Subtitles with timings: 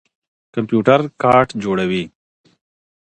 [0.53, 2.03] کمپيوټر کارټ جوړوي.